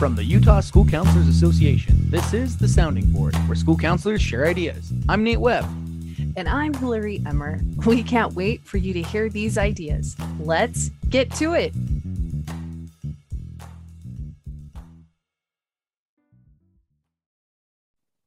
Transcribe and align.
From 0.00 0.14
the 0.14 0.24
Utah 0.24 0.60
School 0.60 0.86
Counselors 0.86 1.28
Association, 1.28 1.94
this 2.08 2.32
is 2.32 2.56
The 2.56 2.66
Sounding 2.66 3.12
Board, 3.12 3.36
where 3.46 3.54
school 3.54 3.76
counselors 3.76 4.22
share 4.22 4.46
ideas. 4.46 4.90
I'm 5.10 5.22
Nate 5.22 5.38
Webb. 5.38 5.66
And 6.38 6.48
I'm 6.48 6.72
Hillary 6.72 7.22
Emmer. 7.26 7.60
We 7.84 8.02
can't 8.02 8.32
wait 8.32 8.64
for 8.64 8.78
you 8.78 8.94
to 8.94 9.02
hear 9.02 9.28
these 9.28 9.58
ideas. 9.58 10.16
Let's 10.38 10.88
get 11.10 11.30
to 11.32 11.52
it. 11.52 11.74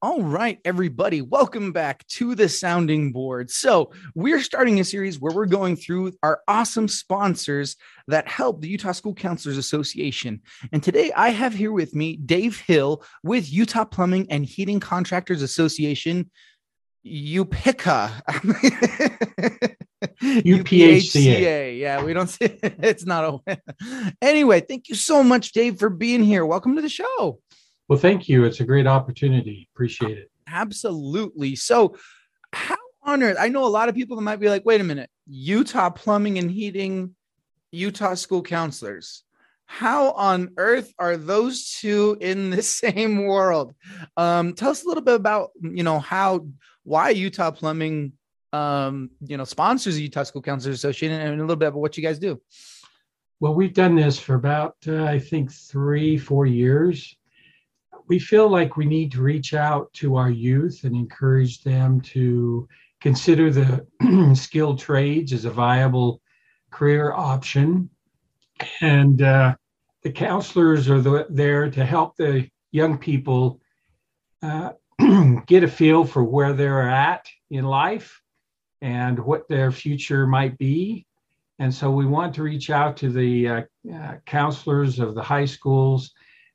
All 0.03 0.21
right, 0.21 0.59
everybody, 0.65 1.21
welcome 1.21 1.71
back 1.71 2.05
to 2.07 2.35
the 2.35 2.49
sounding 2.49 3.13
board. 3.13 3.49
So, 3.49 3.93
we're 4.13 4.41
starting 4.41 4.81
a 4.81 4.83
series 4.83 5.17
where 5.17 5.33
we're 5.33 5.45
going 5.45 5.77
through 5.77 6.11
our 6.21 6.41
awesome 6.45 6.89
sponsors 6.89 7.77
that 8.09 8.27
help 8.27 8.59
the 8.59 8.67
Utah 8.67 8.91
School 8.91 9.13
Counselors 9.13 9.57
Association. 9.57 10.41
And 10.73 10.83
today 10.83 11.13
I 11.15 11.29
have 11.29 11.53
here 11.53 11.71
with 11.71 11.95
me 11.95 12.17
Dave 12.17 12.59
Hill 12.59 13.01
with 13.23 13.49
Utah 13.49 13.85
Plumbing 13.85 14.29
and 14.29 14.43
Heating 14.43 14.81
Contractors 14.81 15.41
Association, 15.41 16.29
UPICA. 17.05 18.11
UPHCA. 20.21 21.79
Yeah, 21.79 22.03
we 22.03 22.11
don't 22.11 22.27
see 22.27 22.43
it's 22.61 23.05
not 23.05 23.41
a 23.47 24.13
anyway. 24.21 24.59
Thank 24.59 24.89
you 24.89 24.95
so 24.95 25.23
much, 25.23 25.53
Dave, 25.53 25.79
for 25.79 25.89
being 25.89 26.23
here. 26.23 26.45
Welcome 26.45 26.75
to 26.75 26.81
the 26.81 26.89
show. 26.89 27.39
Well, 27.93 27.99
thank 27.99 28.27
you. 28.27 28.43
It's 28.43 28.59
a 28.59 28.63
great 28.63 28.87
opportunity. 28.87 29.69
Appreciate 29.71 30.17
it. 30.17 30.31
Absolutely. 30.47 31.55
So, 31.55 31.95
how 32.51 32.75
on 33.03 33.21
earth? 33.21 33.37
I 33.39 33.49
know 33.49 33.65
a 33.65 33.67
lot 33.67 33.87
of 33.87 33.93
people 33.93 34.17
that 34.17 34.23
might 34.23 34.39
be 34.39 34.49
like, 34.49 34.65
wait 34.65 34.81
a 34.81 34.83
minute, 34.83 35.11
Utah 35.27 35.91
Plumbing 35.91 36.39
and 36.39 36.49
Heating, 36.49 37.13
Utah 37.71 38.15
School 38.15 38.41
Counselors. 38.41 39.25
How 39.67 40.09
on 40.13 40.53
earth 40.57 40.91
are 40.97 41.17
those 41.17 41.69
two 41.69 42.17
in 42.19 42.49
the 42.49 42.63
same 42.63 43.27
world? 43.27 43.75
Um, 44.17 44.55
tell 44.55 44.71
us 44.71 44.83
a 44.83 44.87
little 44.87 45.03
bit 45.03 45.13
about, 45.13 45.51
you 45.61 45.83
know, 45.83 45.99
how, 45.99 46.47
why 46.81 47.11
Utah 47.11 47.51
Plumbing, 47.51 48.13
um, 48.53 49.11
you 49.21 49.37
know, 49.37 49.43
sponsors 49.43 49.97
the 49.97 50.01
Utah 50.01 50.23
School 50.23 50.41
Counselors 50.41 50.77
Association 50.77 51.11
and 51.11 51.39
a 51.39 51.43
little 51.43 51.57
bit 51.57 51.67
about 51.67 51.79
what 51.79 51.95
you 51.95 52.01
guys 52.01 52.17
do. 52.17 52.41
Well, 53.39 53.53
we've 53.53 53.75
done 53.75 53.93
this 53.93 54.17
for 54.17 54.33
about, 54.33 54.77
uh, 54.87 55.03
I 55.03 55.19
think, 55.19 55.51
three, 55.51 56.17
four 56.17 56.47
years 56.47 57.15
we 58.07 58.19
feel 58.19 58.49
like 58.49 58.77
we 58.77 58.85
need 58.85 59.11
to 59.11 59.21
reach 59.21 59.53
out 59.53 59.91
to 59.93 60.15
our 60.15 60.29
youth 60.29 60.83
and 60.83 60.95
encourage 60.95 61.63
them 61.63 62.01
to 62.01 62.67
consider 63.01 63.51
the 63.51 64.33
skilled 64.35 64.79
trades 64.79 65.33
as 65.33 65.45
a 65.45 65.49
viable 65.51 66.21
career 66.71 67.13
option. 67.13 67.89
And 68.81 69.21
uh, 69.21 69.55
the 70.03 70.11
counselors 70.11 70.89
are 70.89 71.01
the, 71.01 71.25
there 71.29 71.69
to 71.69 71.85
help 71.85 72.15
the 72.15 72.49
young 72.71 72.97
people 72.97 73.59
uh, 74.41 74.71
get 75.47 75.63
a 75.63 75.67
feel 75.67 76.03
for 76.03 76.23
where 76.23 76.53
they're 76.53 76.89
at 76.89 77.27
in 77.49 77.65
life 77.65 78.21
and 78.81 79.17
what 79.17 79.47
their 79.47 79.71
future 79.71 80.27
might 80.27 80.57
be. 80.57 81.05
And 81.59 81.73
so 81.73 81.89
we 81.91 82.05
want 82.05 82.35
to 82.35 82.43
reach 82.43 82.69
out 82.69 82.97
to 82.97 83.09
the 83.09 83.47
uh, 83.47 83.61
uh 83.93 84.15
counselors 84.25 84.99
of 84.99 85.13
the 85.13 85.21
high 85.21 85.45
schools 85.45 86.13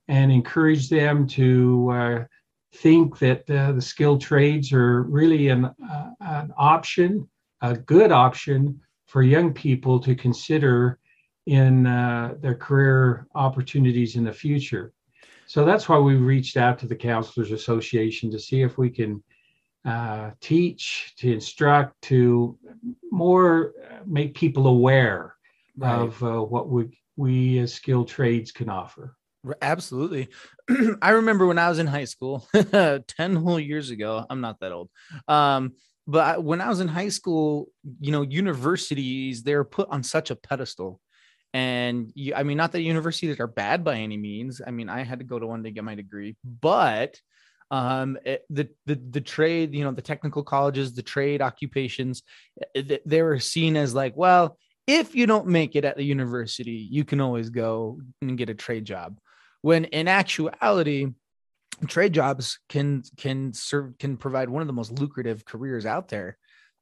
and 0.09 0.33
encourage 0.33 0.89
them 0.89 1.27
to 1.27 1.91
uh, 1.91 2.25
think 2.75 3.19
that 3.19 3.49
uh, 3.51 3.73
the 3.73 3.83
skilled 3.83 4.21
trades 4.21 4.73
are 4.73 5.03
really 5.03 5.49
an, 5.49 5.67
uh, 5.67 6.11
an 6.21 6.53
option, 6.57 7.29
a 7.63 7.77
good 7.77 8.11
option 8.11 8.81
for 9.07 9.23
young 9.23 9.53
people 9.53 10.01
to 10.01 10.15
consider 10.15 10.99
in 11.47 11.87
uh, 11.87 12.35
their 12.41 12.55
career 12.55 13.27
opportunities 13.35 14.17
in 14.17 14.25
the 14.25 14.33
future. 14.33 14.93
So 15.47 15.65
that's 15.65 15.89
why 15.89 15.99
we 15.99 16.15
reached 16.15 16.59
out 16.59 16.79
to 16.81 16.87
the 16.87 16.97
Counselors 16.97 17.53
Association 17.53 18.31
to 18.31 18.39
see 18.39 18.61
if 18.61 18.77
we 18.77 18.91
can 18.91 19.23
uh, 19.85 20.33
teach, 20.41 21.15
to 21.17 21.33
instruct, 21.33 22.01
to 22.03 22.59
more 23.11 23.73
make 24.05 24.35
people 24.35 24.67
aware 24.67 25.37
right. 25.79 25.99
of 26.01 26.23
uh, 26.23 26.43
what 26.43 26.69
we, 26.69 26.91
we 27.17 27.59
as 27.61 27.73
skilled 27.73 28.09
trades 28.09 28.53
can 28.53 28.69
offer. 28.69 29.17
Absolutely. 29.63 30.29
I 31.03 31.11
remember 31.11 31.47
when 31.47 31.59
I 31.59 31.69
was 31.69 31.79
in 31.79 31.87
high 31.87 32.05
school 32.05 32.47
10 32.55 33.37
whole 33.37 33.61
years 33.61 33.91
ago. 33.91 34.25
I'm 34.29 34.41
not 34.41 34.61
that 34.61 34.73
old. 34.73 34.91
Um, 35.27 35.73
but 36.07 36.43
when 36.43 36.61
I 36.61 36.69
was 36.69 36.81
in 36.81 36.89
high 36.89 37.11
school, 37.11 37.69
you 38.01 38.13
know, 38.13 38.23
universities, 38.23 39.43
they're 39.43 39.65
put 39.65 39.89
on 39.91 40.03
such 40.03 40.31
a 40.31 40.37
pedestal. 40.37 41.01
And 41.55 42.11
you, 42.15 42.35
I 42.35 42.43
mean, 42.43 42.57
not 42.57 42.73
that 42.73 42.83
universities 42.83 43.41
are 43.41 43.47
bad 43.47 43.85
by 43.85 43.97
any 43.97 44.17
means. 44.17 44.61
I 44.67 44.71
mean, 44.71 44.89
I 44.89 45.03
had 45.03 45.19
to 45.19 45.25
go 45.25 45.39
to 45.39 45.47
one 45.47 45.63
to 45.65 45.71
get 45.71 45.85
my 45.85 45.95
degree, 45.95 46.37
but 46.61 47.21
um 47.71 48.17
it, 48.25 48.45
the 48.49 48.67
the 48.87 48.95
the 49.11 49.21
trade 49.21 49.75
you 49.75 49.85
know 49.85 49.93
the 49.93 50.01
technical 50.01 50.43
colleges 50.43 50.95
the 50.95 51.03
trade 51.03 51.43
occupations 51.43 52.23
they, 52.75 52.99
they 53.05 53.23
were 53.23 53.39
seen 53.39 53.77
as 53.77 53.95
like 53.95 54.17
well 54.17 54.57
if 54.87 55.15
you 55.15 55.27
don't 55.27 55.47
make 55.47 55.77
it 55.77 55.85
at 55.85 55.97
the 55.97 56.03
university 56.03 56.89
you 56.91 57.05
can 57.05 57.21
always 57.21 57.51
go 57.51 58.01
and 58.23 58.39
get 58.39 58.49
a 58.49 58.55
trade 58.55 58.85
job 58.85 59.19
when 59.63 59.85
in 59.85 60.09
actuality 60.09 61.09
trade 61.87 62.13
jobs 62.13 62.59
can 62.69 63.03
can 63.17 63.53
serve 63.53 63.97
can 63.99 64.17
provide 64.17 64.49
one 64.49 64.63
of 64.63 64.67
the 64.67 64.73
most 64.73 64.93
lucrative 64.93 65.45
careers 65.45 65.87
out 65.87 66.09
there. 66.09 66.37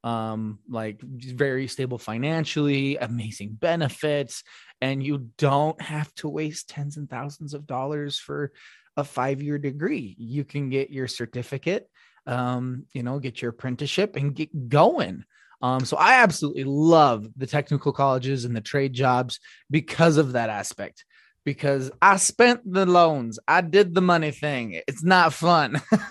Um 0.05 0.61
like 0.69 1.01
very 1.03 1.69
stable 1.69 1.99
financially 1.99 2.97
amazing 2.97 3.57
benefits 3.61 4.43
and 4.81 5.03
you 5.03 5.31
don't 5.37 5.81
have 5.81 6.15
to 6.17 6.29
waste 6.29 6.69
tens 6.69 6.97
and 6.97 7.11
thousands 7.11 7.55
of 7.55 7.67
dollars 7.67 8.19
for 8.19 8.53
a 8.97 9.05
5 9.05 9.43
year 9.43 9.59
degree. 9.59 10.15
You 10.19 10.45
can 10.45 10.71
get 10.71 10.91
your 10.91 11.09
certificate 11.09 11.89
um 12.27 12.87
you 12.93 13.03
know 13.03 13.19
get 13.19 13.41
your 13.43 13.51
apprenticeship 13.51 14.17
and 14.17 14.35
get 14.35 14.69
going. 14.69 15.25
Um 15.61 15.85
so 15.85 15.97
i 15.97 16.23
absolutely 16.23 16.65
love 16.65 17.27
the 17.37 17.47
technical 17.47 17.93
colleges 17.93 18.45
and 18.45 18.55
the 18.55 18.61
trade 18.61 18.93
jobs 18.93 19.41
because 19.71 20.17
of 20.17 20.33
that 20.33 20.51
aspect 20.51 21.05
because 21.47 21.93
I 22.03 22.17
spent 22.17 22.61
the 22.71 22.85
loans. 22.85 23.39
I 23.47 23.61
did 23.61 23.95
the 23.95 24.03
money 24.03 24.33
thing. 24.33 24.83
It's 24.89 25.05
not 25.05 25.33
fun. 25.33 25.81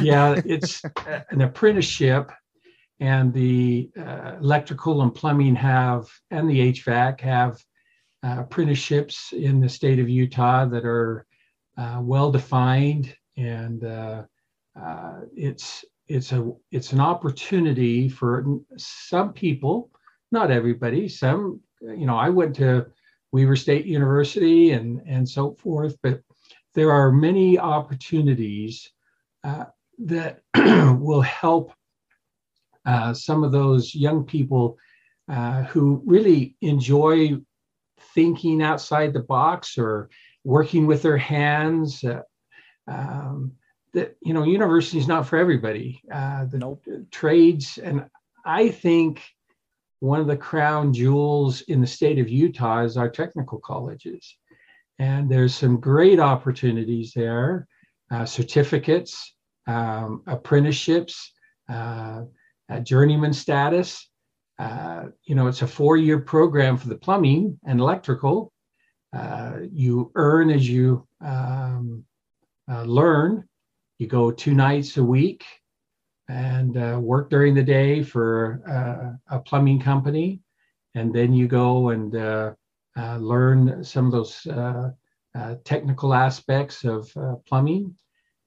yeah, 0.00 0.40
it's 0.46 0.82
an 1.30 1.42
apprenticeship, 1.42 2.32
and 3.00 3.34
the 3.34 3.90
uh, 4.00 4.36
electrical 4.40 5.02
and 5.02 5.14
plumbing 5.14 5.54
have, 5.56 6.08
and 6.30 6.48
the 6.48 6.72
HVAC 6.72 7.20
have 7.20 7.62
uh, 8.24 8.36
apprenticeships 8.38 9.34
in 9.34 9.60
the 9.60 9.68
state 9.68 9.98
of 9.98 10.08
Utah 10.08 10.64
that 10.64 10.86
are 10.86 11.26
uh, 11.76 12.00
well 12.02 12.32
defined, 12.32 13.14
and 13.36 13.84
uh, 13.84 14.22
uh, 14.74 15.20
it's 15.36 15.84
it's 16.08 16.32
a 16.32 16.50
it's 16.72 16.92
an 16.92 17.00
opportunity 17.00 18.08
for 18.08 18.58
some 18.78 19.34
people, 19.34 19.90
not 20.32 20.50
everybody. 20.50 21.08
Some, 21.08 21.60
you 21.82 22.06
know, 22.06 22.16
I 22.16 22.30
went 22.30 22.56
to 22.56 22.86
Weber 23.32 23.56
State 23.56 23.86
University 23.86 24.72
and, 24.72 25.02
and 25.06 25.28
so 25.28 25.52
forth. 25.54 25.96
But 26.02 26.20
there 26.74 26.90
are 26.92 27.12
many 27.12 27.58
opportunities 27.58 28.90
uh, 29.44 29.66
that 29.98 30.40
will 30.56 31.22
help 31.22 31.72
uh, 32.86 33.12
some 33.14 33.44
of 33.44 33.52
those 33.52 33.94
young 33.94 34.24
people 34.24 34.78
uh, 35.28 35.64
who 35.64 36.02
really 36.04 36.56
enjoy 36.60 37.36
thinking 38.14 38.62
outside 38.62 39.12
the 39.12 39.20
box 39.20 39.78
or 39.78 40.10
working 40.44 40.86
with 40.86 41.02
their 41.02 41.18
hands. 41.18 42.02
Uh, 42.02 42.22
um, 42.88 43.52
that 43.92 44.16
you 44.22 44.32
know, 44.32 44.44
university 44.44 44.98
is 44.98 45.08
not 45.08 45.26
for 45.26 45.36
everybody. 45.36 46.00
Uh, 46.12 46.44
the 46.44 46.58
nope. 46.58 46.84
trades, 47.10 47.78
and 47.78 48.06
I 48.44 48.68
think 48.68 49.22
one 50.00 50.20
of 50.20 50.26
the 50.26 50.36
crown 50.36 50.92
jewels 50.92 51.60
in 51.62 51.80
the 51.80 51.86
state 51.86 52.18
of 52.18 52.28
Utah 52.28 52.82
is 52.82 52.96
our 52.96 53.08
technical 53.08 53.58
colleges. 53.58 54.36
And 54.98 55.30
there's 55.30 55.54
some 55.54 55.78
great 55.78 56.18
opportunities 56.18 57.12
there 57.14 57.66
uh, 58.10 58.24
certificates, 58.24 59.34
um, 59.66 60.22
apprenticeships, 60.26 61.32
uh, 61.68 62.22
journeyman 62.82 63.32
status. 63.32 64.08
Uh, 64.58 65.06
you 65.24 65.34
know, 65.34 65.46
it's 65.46 65.62
a 65.62 65.66
four 65.66 65.96
year 65.96 66.18
program 66.18 66.76
for 66.76 66.88
the 66.88 66.96
plumbing 66.96 67.58
and 67.64 67.80
electrical. 67.80 68.52
Uh, 69.12 69.58
you 69.72 70.10
earn 70.16 70.50
as 70.50 70.68
you 70.68 71.06
um, 71.24 72.04
uh, 72.70 72.82
learn. 72.82 73.48
You 73.98 74.06
go 74.06 74.30
two 74.30 74.54
nights 74.54 74.96
a 74.96 75.04
week 75.04 75.44
and 76.30 76.76
uh, 76.76 76.98
work 77.00 77.28
during 77.28 77.54
the 77.54 77.62
day 77.62 78.02
for 78.02 78.62
uh, 78.68 79.36
a 79.36 79.40
plumbing 79.40 79.80
company. 79.80 80.40
And 80.94 81.12
then 81.12 81.32
you 81.32 81.48
go 81.48 81.90
and 81.90 82.14
uh, 82.14 82.52
uh 82.96 83.16
learn 83.16 83.84
some 83.84 84.06
of 84.06 84.12
those 84.12 84.46
uh, 84.46 84.90
uh, 85.36 85.54
technical 85.64 86.14
aspects 86.14 86.84
of 86.84 87.10
plumbing. 87.46 87.96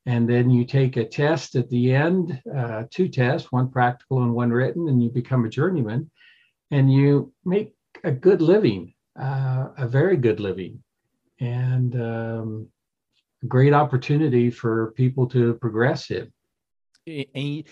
And 0.05 0.29
then 0.29 0.49
you 0.49 0.65
take 0.65 0.97
a 0.97 1.05
test 1.05 1.55
at 1.55 1.69
the 1.69 1.93
end, 1.93 2.41
two 2.89 3.07
tests, 3.07 3.51
one 3.53 3.69
practical 3.69 4.23
and 4.23 4.33
one 4.33 4.51
written, 4.51 4.89
and 4.89 5.01
you 5.01 5.09
become 5.09 5.45
a 5.45 5.49
journeyman. 5.49 6.11
And 6.71 6.91
you 6.91 7.31
make 7.45 7.73
a 8.03 8.11
good 8.11 8.41
living, 8.41 8.93
a 9.15 9.87
very 9.87 10.17
good 10.17 10.39
living. 10.41 10.83
and 11.39 11.95
um, 11.95 12.67
a 13.43 13.45
great 13.45 13.73
opportunity 13.73 14.49
for 14.49 14.91
people 14.91 15.25
to 15.27 15.53
progress 15.55 16.11
in. 16.11 16.31
Amen. 17.07 17.63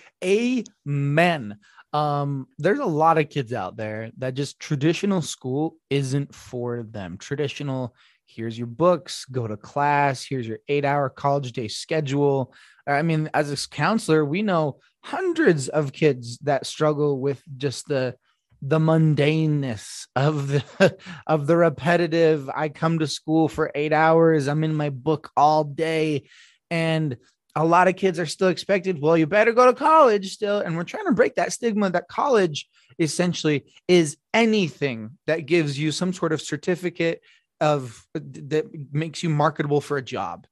Um, 1.93 2.47
there's 2.57 2.79
a 2.79 2.85
lot 2.85 3.17
of 3.17 3.29
kids 3.29 3.53
out 3.53 3.77
there 3.77 4.11
that 4.17 4.33
just 4.33 4.59
traditional 4.59 5.21
school 5.21 5.75
isn't 5.89 6.33
for 6.33 6.83
them. 6.83 7.17
Traditional, 7.17 7.95
here's 8.25 8.57
your 8.57 8.67
books, 8.67 9.25
go 9.25 9.47
to 9.47 9.57
class, 9.57 10.23
here's 10.23 10.47
your 10.47 10.59
eight 10.67 10.85
hour 10.85 11.09
college 11.09 11.51
day 11.51 11.67
schedule. 11.67 12.53
I 12.87 13.01
mean, 13.01 13.29
as 13.33 13.51
a 13.51 13.69
counselor, 13.69 14.25
we 14.25 14.41
know 14.41 14.79
hundreds 15.03 15.69
of 15.69 15.93
kids 15.93 16.37
that 16.39 16.65
struggle 16.65 17.19
with 17.19 17.41
just 17.57 17.87
the 17.87 18.15
the 18.63 18.77
mundaneness 18.77 20.05
of 20.15 20.49
the 20.49 20.95
of 21.25 21.47
the 21.47 21.57
repetitive 21.57 22.47
i 22.55 22.69
come 22.69 22.99
to 22.99 23.07
school 23.07 23.47
for 23.47 23.71
8 23.73 23.91
hours 23.91 24.47
i'm 24.47 24.63
in 24.63 24.75
my 24.75 24.91
book 24.91 25.31
all 25.35 25.63
day 25.63 26.29
and 26.69 27.17
a 27.55 27.65
lot 27.65 27.87
of 27.87 27.95
kids 27.95 28.17
are 28.17 28.25
still 28.25 28.47
expected 28.47 29.01
well 29.01 29.17
you 29.17 29.27
better 29.27 29.51
go 29.51 29.65
to 29.65 29.73
college 29.73 30.33
still. 30.33 30.59
And 30.59 30.75
we're 30.75 30.83
trying 30.83 31.05
to 31.05 31.11
break 31.11 31.35
that 31.35 31.53
stigma 31.53 31.89
that 31.89 32.07
college 32.07 32.69
essentially 32.99 33.65
is 33.87 34.17
anything 34.33 35.17
that 35.27 35.45
gives 35.45 35.77
you 35.77 35.91
some 35.91 36.13
sort 36.13 36.33
of 36.33 36.41
certificate 36.41 37.21
of 37.59 38.05
that 38.13 38.69
makes 38.91 39.21
you 39.23 39.29
marketable 39.29 39.81
for 39.81 39.97
a 39.97 40.01
job. 40.01 40.47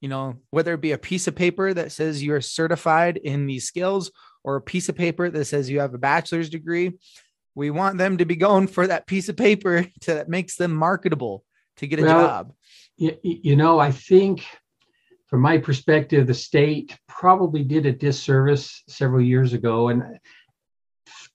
You 0.00 0.08
know 0.08 0.36
whether 0.50 0.74
it 0.74 0.80
be 0.80 0.92
a 0.92 0.98
piece 0.98 1.28
of 1.28 1.36
paper 1.36 1.72
that 1.72 1.92
says 1.92 2.22
you're 2.22 2.40
certified 2.40 3.18
in 3.18 3.46
these 3.46 3.66
skills 3.66 4.10
or 4.44 4.56
a 4.56 4.60
piece 4.60 4.88
of 4.88 4.96
paper 4.96 5.30
that 5.30 5.44
says 5.44 5.70
you 5.70 5.80
have 5.80 5.94
a 5.94 5.98
bachelor's 5.98 6.50
degree 6.50 6.92
we 7.54 7.70
want 7.70 7.98
them 7.98 8.16
to 8.18 8.24
be 8.24 8.36
going 8.36 8.66
for 8.66 8.86
that 8.86 9.06
piece 9.06 9.28
of 9.28 9.36
paper 9.36 9.86
to, 10.00 10.14
that 10.14 10.28
makes 10.28 10.56
them 10.56 10.72
marketable 10.72 11.44
to 11.76 11.86
get 11.86 12.00
a 12.00 12.02
well, 12.02 12.26
job. 12.26 12.52
you, 12.96 13.16
you 13.22 13.56
know 13.56 13.78
i 13.78 13.90
think 13.90 14.44
from 15.32 15.40
my 15.40 15.56
perspective 15.56 16.26
the 16.26 16.34
state 16.34 16.94
probably 17.08 17.64
did 17.64 17.86
a 17.86 17.92
disservice 17.92 18.82
several 18.86 19.22
years 19.22 19.54
ago 19.54 19.88
and 19.88 20.02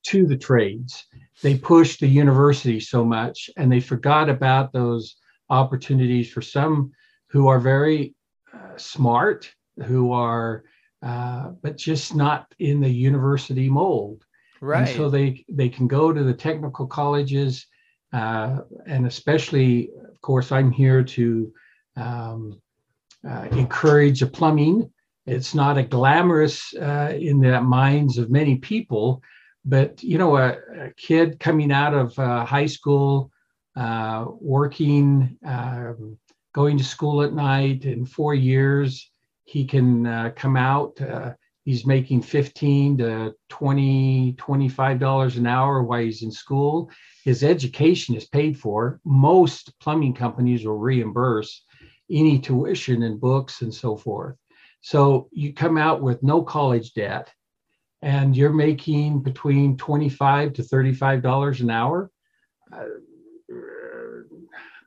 to 0.04 0.28
the 0.28 0.38
trades. 0.38 1.08
They 1.42 1.58
pushed 1.58 2.00
the 2.00 2.08
university 2.08 2.80
so 2.80 3.04
much 3.04 3.50
and 3.58 3.72
they 3.72 3.80
forgot 3.80 4.30
about 4.30 4.72
those 4.72 5.16
opportunities 5.50 6.32
for 6.32 6.44
some 6.44 6.92
who 7.32 7.48
are 7.48 7.60
very 7.60 8.14
uh, 8.54 8.78
smart 8.78 9.52
who 9.84 10.12
are 10.12 10.64
uh, 11.02 11.54
but 11.64 11.76
just 11.76 12.14
not 12.14 12.54
in 12.60 12.80
the 12.80 12.90
university 12.90 13.68
mold. 13.68 14.24
Right 14.62 14.88
and 14.88 14.96
so 14.96 15.10
they 15.10 15.44
they 15.50 15.70
can 15.70 15.88
go 15.88 16.14
to 16.14 16.24
the 16.24 16.36
technical 16.36 16.86
colleges 16.86 17.66
uh, 18.14 18.60
and 18.86 19.08
especially 19.08 19.90
of 20.08 20.22
course 20.22 20.52
i'm 20.52 20.72
here 20.72 21.04
to 21.04 21.52
um, 21.96 22.62
encourage 23.24 24.22
a 24.22 24.28
plumbing. 24.28 24.92
It's 25.26 25.54
not 25.54 25.78
a 25.78 25.84
glamorous 25.84 26.74
uh, 26.74 27.14
in 27.20 27.42
the 27.42 27.62
minds 27.62 28.18
of 28.18 28.30
many 28.30 28.58
people 28.58 29.22
but 29.68 30.02
you 30.02 30.18
know 30.18 30.38
a, 30.38 30.56
a 30.80 30.94
kid 30.96 31.40
coming 31.40 31.72
out 31.72 31.94
of 31.94 32.18
uh, 32.18 32.46
high 32.46 32.66
school 32.66 33.30
uh, 33.76 34.26
working 34.40 35.38
um, 35.46 36.18
going 36.54 36.78
to 36.78 36.84
school 36.84 37.22
at 37.22 37.34
night 37.34 37.86
in 37.86 38.06
four 38.06 38.34
years 38.34 39.12
he 39.44 39.66
can 39.66 40.08
uh, 40.08 40.32
come 40.36 40.56
out 40.56 41.00
uh, 41.02 41.34
he's 41.66 41.86
making 41.86 42.22
15 42.22 42.98
to 43.00 43.36
20 43.50 44.34
25 44.38 45.00
dollars 45.00 45.36
an 45.36 45.46
hour 45.46 45.84
while 45.84 46.02
he's 46.02 46.24
in 46.24 46.32
school. 46.32 46.90
His 47.26 47.44
education 47.44 48.16
is 48.16 48.26
paid 48.26 48.58
for. 48.58 49.02
Most 49.04 49.78
plumbing 49.82 50.14
companies 50.14 50.66
will 50.66 50.78
reimburse 50.78 51.66
any 52.10 52.40
tuition 52.40 53.04
and 53.04 53.20
books 53.20 53.62
and 53.62 53.74
so 53.74 53.96
forth 53.96 54.36
so 54.82 55.28
you 55.32 55.54
come 55.54 55.78
out 55.78 56.02
with 56.02 56.22
no 56.24 56.42
college 56.42 56.94
debt 56.94 57.32
and 58.02 58.38
you're 58.38 58.54
making 58.54 59.22
between 59.22 59.76
25 59.78 60.54
to 60.54 60.64
35 60.64 61.22
dollars 61.22 61.62
an 61.62 61.70
hour 61.70 62.12
uh, 62.72 62.84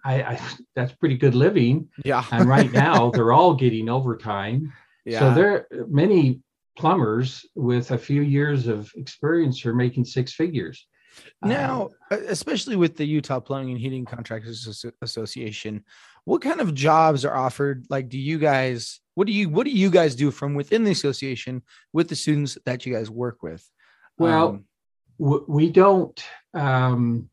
I, 0.04 0.22
I, 0.22 0.40
that's 0.74 0.92
pretty 0.92 1.16
good 1.16 1.34
living. 1.34 1.88
Yeah. 2.04 2.24
and 2.30 2.48
right 2.48 2.72
now 2.86 3.10
they're 3.10 3.32
all 3.32 3.54
getting 3.54 3.88
overtime. 3.88 4.72
Yeah. 5.04 5.20
So 5.20 5.34
there 5.34 5.54
are 5.54 5.86
many 5.88 6.40
plumbers 6.76 7.44
with 7.54 7.90
a 7.90 7.98
few 7.98 8.22
years 8.22 8.66
of 8.66 8.90
experience 8.96 9.64
are 9.66 9.74
making 9.74 10.04
six 10.04 10.32
figures. 10.32 10.86
Now, 11.42 11.90
um, 12.10 12.22
especially 12.28 12.76
with 12.76 12.96
the 12.96 13.04
Utah 13.04 13.40
Plumbing 13.40 13.72
and 13.72 13.80
Heating 13.80 14.04
Contractors 14.04 14.86
Association, 15.02 15.84
what 16.24 16.42
kind 16.42 16.60
of 16.60 16.74
jobs 16.74 17.24
are 17.24 17.36
offered? 17.36 17.86
Like, 17.88 18.08
do 18.08 18.18
you 18.18 18.38
guys, 18.38 19.00
what 19.14 19.26
do 19.26 19.32
you, 19.32 19.48
what 19.48 19.64
do 19.64 19.70
you 19.70 19.90
guys 19.90 20.14
do 20.14 20.30
from 20.30 20.54
within 20.54 20.84
the 20.84 20.92
association 20.92 21.62
with 21.92 22.08
the 22.08 22.16
students 22.16 22.58
that 22.66 22.86
you 22.86 22.94
guys 22.94 23.10
work 23.10 23.42
with? 23.42 23.68
Well, 24.18 24.48
um, 24.48 25.44
we 25.48 25.70
don't, 25.70 26.22
um, 26.54 27.28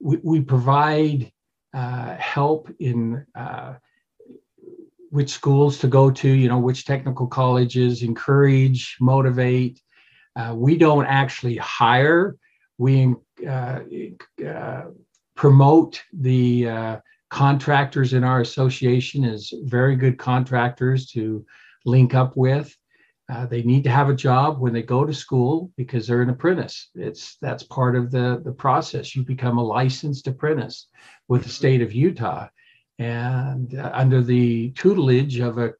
we, 0.00 0.18
we 0.22 0.40
provide 0.40 1.32
uh, 1.74 2.16
help 2.16 2.70
in 2.78 3.26
uh, 3.34 3.74
which 5.10 5.30
schools 5.30 5.78
to 5.78 5.88
go 5.88 6.10
to, 6.10 6.28
you 6.28 6.48
know, 6.48 6.58
which 6.58 6.84
technical 6.84 7.26
colleges, 7.26 8.02
encourage, 8.02 8.96
motivate. 9.00 9.80
Uh, 10.36 10.54
we 10.56 10.76
don't 10.76 11.06
actually 11.06 11.56
hire, 11.56 12.36
we 12.78 13.14
uh, 13.46 13.80
uh, 14.46 14.82
promote 15.34 16.02
the 16.12 16.68
uh, 16.68 16.96
contractors 17.30 18.12
in 18.12 18.24
our 18.24 18.40
association 18.40 19.24
as 19.24 19.52
very 19.62 19.96
good 19.96 20.18
contractors 20.18 21.06
to 21.06 21.44
link 21.84 22.14
up 22.14 22.36
with. 22.36 22.76
Uh, 23.32 23.46
they 23.46 23.62
need 23.62 23.84
to 23.84 23.90
have 23.90 24.08
a 24.08 24.14
job 24.14 24.58
when 24.58 24.72
they 24.72 24.82
go 24.82 25.04
to 25.04 25.14
school 25.14 25.70
because 25.76 26.06
they're 26.06 26.22
an 26.22 26.30
apprentice. 26.30 26.90
It's 26.96 27.36
that's 27.40 27.62
part 27.62 27.94
of 27.94 28.10
the 28.10 28.42
the 28.44 28.52
process. 28.52 29.14
You 29.14 29.22
become 29.22 29.58
a 29.58 29.64
licensed 29.64 30.26
apprentice 30.26 30.88
with 31.28 31.44
the 31.44 31.48
state 31.48 31.80
of 31.80 31.92
Utah, 31.92 32.48
and 32.98 33.78
uh, 33.78 33.92
under 33.94 34.20
the 34.20 34.70
tutelage 34.72 35.38
of 35.38 35.58
a 35.58 35.72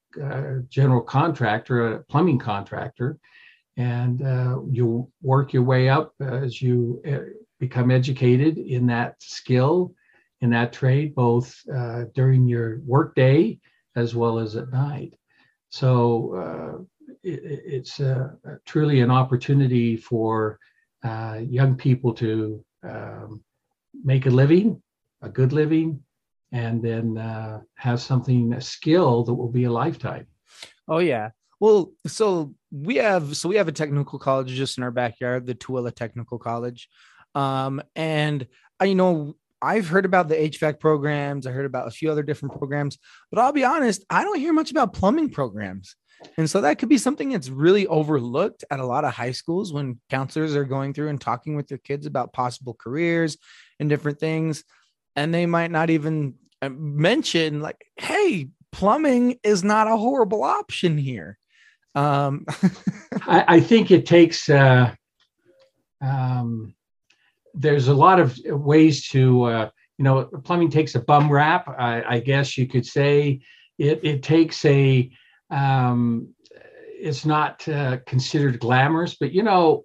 general 0.68 1.00
contractor, 1.00 1.94
a 1.94 2.04
plumbing 2.04 2.38
contractor, 2.38 3.18
and 3.76 4.22
uh, 4.22 4.60
you 4.70 5.10
work 5.22 5.52
your 5.52 5.62
way 5.62 5.88
up 5.88 6.14
as 6.20 6.60
you 6.60 7.02
uh, 7.10 7.18
become 7.58 7.90
educated 7.90 8.58
in 8.58 8.86
that 8.86 9.16
skill, 9.20 9.92
in 10.40 10.50
that 10.50 10.72
trade, 10.72 11.14
both 11.14 11.54
uh, 11.72 12.04
during 12.14 12.46
your 12.46 12.80
workday 12.86 13.58
as 13.96 14.14
well 14.14 14.38
as 14.38 14.56
at 14.56 14.70
night. 14.70 15.14
So 15.70 16.86
it, 17.22 17.40
it's 17.44 18.00
uh, 18.00 18.30
truly 18.66 19.00
an 19.00 19.10
opportunity 19.10 19.96
for 19.96 20.58
uh, 21.02 21.40
young 21.42 21.76
people 21.76 22.12
to 22.14 22.64
um, 22.82 23.42
make 24.04 24.26
a 24.26 24.30
living, 24.30 24.82
a 25.22 25.28
good 25.28 25.52
living, 25.52 26.02
and 26.52 26.82
then 26.82 27.18
uh, 27.18 27.60
have 27.76 28.00
something, 28.00 28.52
a 28.52 28.60
skill 28.60 29.24
that 29.24 29.34
will 29.34 29.50
be 29.50 29.64
a 29.64 29.72
lifetime. 29.72 30.26
Oh 30.88 30.98
yeah. 30.98 31.30
Well, 31.60 31.92
so 32.06 32.54
we 32.70 32.96
have 32.96 33.36
so 33.36 33.48
we 33.48 33.56
have 33.56 33.68
a 33.68 33.72
technical 33.72 34.18
college 34.18 34.48
just 34.48 34.78
in 34.78 34.84
our 34.84 34.90
backyard, 34.90 35.46
the 35.46 35.54
Tooele 35.54 35.94
Technical 35.94 36.38
College, 36.38 36.88
um, 37.34 37.82
and 37.94 38.46
I 38.78 38.86
you 38.86 38.94
know 38.94 39.36
I've 39.62 39.88
heard 39.88 40.04
about 40.04 40.28
the 40.28 40.36
HVAC 40.36 40.80
programs. 40.80 41.46
I 41.46 41.52
heard 41.52 41.66
about 41.66 41.88
a 41.88 41.90
few 41.90 42.10
other 42.10 42.22
different 42.22 42.56
programs, 42.56 42.98
but 43.30 43.40
I'll 43.40 43.52
be 43.52 43.64
honest, 43.64 44.04
I 44.10 44.22
don't 44.24 44.38
hear 44.38 44.52
much 44.52 44.70
about 44.70 44.94
plumbing 44.94 45.30
programs. 45.30 45.96
And 46.36 46.48
so 46.48 46.60
that 46.60 46.78
could 46.78 46.88
be 46.88 46.98
something 46.98 47.30
that's 47.30 47.48
really 47.48 47.86
overlooked 47.86 48.64
at 48.70 48.80
a 48.80 48.86
lot 48.86 49.04
of 49.04 49.14
high 49.14 49.32
schools 49.32 49.72
when 49.72 50.00
counselors 50.10 50.54
are 50.54 50.64
going 50.64 50.92
through 50.92 51.08
and 51.08 51.20
talking 51.20 51.56
with 51.56 51.68
their 51.68 51.78
kids 51.78 52.06
about 52.06 52.32
possible 52.32 52.74
careers 52.74 53.38
and 53.78 53.88
different 53.88 54.18
things. 54.18 54.64
And 55.16 55.32
they 55.32 55.46
might 55.46 55.70
not 55.70 55.90
even 55.90 56.34
uh, 56.62 56.68
mention, 56.70 57.60
like, 57.60 57.86
hey, 57.96 58.48
plumbing 58.70 59.38
is 59.42 59.64
not 59.64 59.88
a 59.88 59.96
horrible 59.96 60.42
option 60.42 60.98
here. 60.98 61.38
Um, 61.94 62.44
I, 63.26 63.44
I, 63.48 63.60
think 63.60 63.90
it 63.90 64.06
takes, 64.06 64.48
uh, 64.48 64.94
um, 66.00 66.74
there's 67.54 67.88
a 67.88 67.94
lot 67.94 68.20
of 68.20 68.38
ways 68.46 69.08
to, 69.08 69.42
uh, 69.44 69.70
you 69.98 70.04
know, 70.04 70.24
plumbing 70.24 70.70
takes 70.70 70.94
a 70.94 71.00
bum 71.00 71.30
rap, 71.30 71.68
I, 71.68 72.02
I 72.02 72.20
guess 72.20 72.56
you 72.56 72.66
could 72.66 72.86
say. 72.86 73.40
It, 73.78 74.00
it 74.02 74.22
takes 74.22 74.64
a, 74.64 75.10
um, 75.50 76.34
it's 77.00 77.24
not 77.24 77.66
uh, 77.68 77.98
considered 78.06 78.60
glamorous, 78.60 79.16
but 79.18 79.32
you 79.32 79.42
know, 79.42 79.84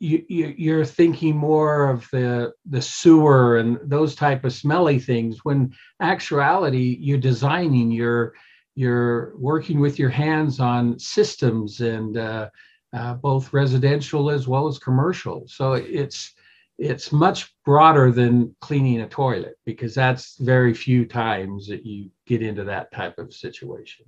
you, 0.00 0.24
you 0.28 0.54
you're 0.58 0.84
thinking 0.84 1.36
more 1.36 1.88
of 1.88 2.06
the 2.12 2.52
the 2.68 2.82
sewer 2.82 3.56
and 3.56 3.78
those 3.82 4.14
type 4.14 4.44
of 4.44 4.52
smelly 4.52 4.98
things. 4.98 5.44
When 5.44 5.74
actuality, 6.00 6.98
you're 7.00 7.18
designing, 7.18 7.90
you're 7.90 8.34
you're 8.74 9.36
working 9.36 9.80
with 9.80 9.98
your 9.98 10.10
hands 10.10 10.60
on 10.60 10.98
systems 10.98 11.80
and 11.80 12.18
uh, 12.18 12.50
uh, 12.92 13.14
both 13.14 13.52
residential 13.52 14.30
as 14.30 14.46
well 14.46 14.66
as 14.66 14.78
commercial. 14.78 15.44
So 15.46 15.74
it's 15.74 16.34
it's 16.78 17.12
much 17.12 17.54
broader 17.64 18.10
than 18.10 18.54
cleaning 18.60 19.00
a 19.02 19.08
toilet 19.08 19.56
because 19.64 19.94
that's 19.94 20.36
very 20.38 20.74
few 20.74 21.06
times 21.06 21.68
that 21.68 21.86
you 21.86 22.10
get 22.26 22.42
into 22.42 22.64
that 22.64 22.92
type 22.92 23.18
of 23.18 23.32
situation. 23.32 24.06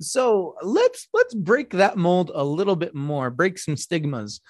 So 0.00 0.56
let's 0.62 1.08
let's 1.12 1.34
break 1.34 1.70
that 1.70 1.96
mold 1.96 2.30
a 2.34 2.44
little 2.44 2.76
bit 2.76 2.94
more, 2.94 3.30
break 3.30 3.58
some 3.58 3.76
stigmas. 3.76 4.40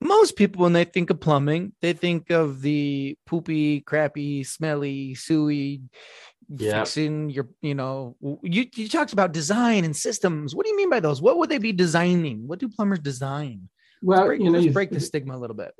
Most 0.00 0.36
people, 0.36 0.62
when 0.62 0.72
they 0.72 0.84
think 0.84 1.08
of 1.10 1.20
plumbing, 1.20 1.72
they 1.80 1.92
think 1.94 2.30
of 2.30 2.60
the 2.60 3.16
poopy, 3.24 3.80
crappy, 3.80 4.44
smelly, 4.44 5.14
suey, 5.14 5.80
Yeah. 6.48 6.80
fixing 6.80 7.30
your, 7.30 7.48
you 7.62 7.74
know, 7.74 8.16
you 8.42 8.66
you 8.74 8.88
talked 8.88 9.12
about 9.12 9.32
design 9.32 9.84
and 9.84 9.96
systems. 9.96 10.54
What 10.54 10.66
do 10.66 10.70
you 10.72 10.76
mean 10.76 10.90
by 10.90 11.00
those? 11.00 11.22
What 11.22 11.38
would 11.38 11.48
they 11.48 11.58
be 11.58 11.72
designing? 11.72 12.46
What 12.46 12.58
do 12.58 12.68
plumbers 12.68 12.98
design? 12.98 13.68
Let's 14.02 14.18
Well, 14.18 14.26
break, 14.26 14.40
you 14.42 14.50
know, 14.50 14.58
let's 14.58 14.74
break 14.74 14.90
the 14.90 15.00
stigma 15.00 15.36
a 15.36 15.38
little 15.38 15.56
bit. 15.56 15.72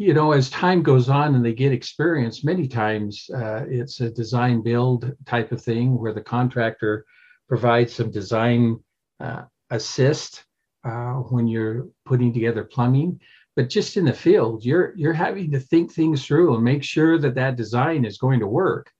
You 0.00 0.14
know, 0.14 0.32
as 0.32 0.48
time 0.48 0.82
goes 0.82 1.10
on 1.10 1.34
and 1.34 1.44
they 1.44 1.52
get 1.52 1.72
experience, 1.72 2.42
many 2.42 2.66
times 2.66 3.28
uh, 3.34 3.66
it's 3.68 4.00
a 4.00 4.10
design 4.10 4.62
build 4.62 5.12
type 5.26 5.52
of 5.52 5.62
thing 5.62 6.00
where 6.00 6.14
the 6.14 6.22
contractor 6.22 7.04
provides 7.50 7.92
some 7.92 8.10
design 8.10 8.82
uh, 9.22 9.42
assist 9.68 10.46
uh, 10.84 11.16
when 11.32 11.46
you're 11.46 11.86
putting 12.06 12.32
together 12.32 12.64
plumbing. 12.64 13.20
But 13.56 13.68
just 13.68 13.98
in 13.98 14.06
the 14.06 14.14
field, 14.14 14.64
you're 14.64 14.94
you're 14.96 15.12
having 15.12 15.52
to 15.52 15.60
think 15.60 15.92
things 15.92 16.24
through 16.24 16.54
and 16.54 16.64
make 16.64 16.82
sure 16.82 17.18
that 17.18 17.34
that 17.34 17.56
design 17.56 18.06
is 18.06 18.16
going 18.16 18.40
to 18.40 18.46
work. 18.46 18.90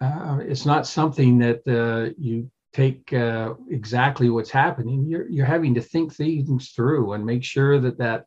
Uh, 0.00 0.40
it's 0.42 0.66
not 0.66 0.84
something 0.84 1.38
that 1.38 1.60
uh, 1.68 2.12
you 2.18 2.50
take 2.72 3.12
uh, 3.12 3.54
exactly 3.70 4.30
what's 4.30 4.50
happening. 4.50 5.06
You're 5.06 5.28
you're 5.30 5.46
having 5.46 5.74
to 5.74 5.80
think 5.80 6.12
things 6.12 6.70
through 6.70 7.12
and 7.12 7.24
make 7.24 7.44
sure 7.44 7.78
that 7.78 7.98
that 7.98 8.24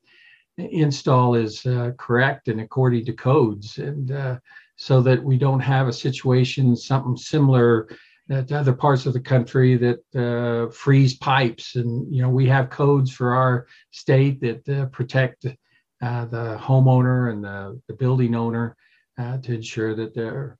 install 0.58 1.36
is 1.36 1.66
uh, 1.66 1.92
correct 1.98 2.48
and 2.48 2.62
according 2.62 3.06
to 3.06 3.14
codes 3.14 3.78
and 3.78 4.12
uh, 4.12 4.38
so 4.76 5.02
that 5.02 5.24
we 5.24 5.38
don't 5.38 5.60
have 5.60 5.88
a 5.88 5.94
situation 5.94 6.76
something 6.76 7.18
similar 7.18 7.88
to 8.30 8.58
other 8.58 8.74
parts 8.74 9.06
of 9.06 9.14
the 9.14 9.20
country 9.20 9.76
that 9.76 10.00
uh, 10.16 10.72
freeze 10.72 11.16
pipes 11.16 11.76
and 11.76 12.14
you 12.14 12.22
know 12.22 12.30
we 12.30 12.48
have 12.48 12.70
codes 12.70 13.12
for 13.12 13.34
our 13.36 13.68
state 13.92 14.40
that 14.42 14.68
uh, 14.70 14.86
protect 14.88 15.46
uh, 15.46 16.26
the 16.26 16.58
homeowner 16.62 17.32
and 17.32 17.44
the, 17.44 17.80
the 17.88 17.94
building 17.94 18.36
owner 18.36 18.76
uh, 19.18 19.38
to 19.40 19.54
ensure 19.54 19.96
that 19.96 20.14
their 20.14 20.58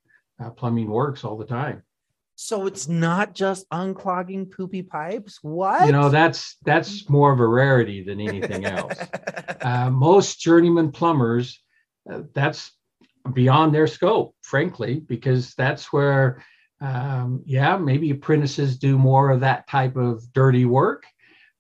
plumbing 0.58 0.90
works 0.90 1.24
all 1.24 1.38
the 1.38 1.46
time 1.46 1.82
So 2.46 2.68
it's 2.68 2.88
not 2.88 3.34
just 3.34 3.70
unclogging 3.70 4.52
poopy 4.52 4.84
pipes. 4.84 5.40
What? 5.42 5.86
you 5.86 5.92
know 5.92 6.10
that's 6.10 6.58
that's 6.64 7.10
more 7.10 7.32
of 7.32 7.40
a 7.40 7.48
rarity 7.48 8.04
than 8.04 8.20
anything 8.20 8.66
else 8.66 8.98
uh, 9.62 9.90
most 9.90 10.40
journeyman 10.40 10.92
plumbers, 10.92 11.62
uh, 12.12 12.22
that's 12.34 12.72
beyond 13.32 13.74
their 13.74 13.88
scope, 13.88 14.36
frankly, 14.42 15.00
because 15.00 15.54
that's 15.56 15.94
where, 15.94 16.44
um, 16.82 17.42
yeah, 17.46 17.78
maybe 17.78 18.12
apprentices 18.12 18.78
do 18.78 18.98
more 18.98 19.32
of 19.32 19.40
that 19.40 19.68
type 19.70 19.96
of 19.96 20.22
dirty 20.34 20.66
work, 20.66 21.06